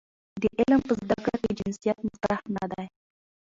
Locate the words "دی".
2.71-2.85